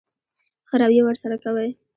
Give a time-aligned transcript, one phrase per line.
[0.67, 1.69] ښه رويه ورسره کوئ.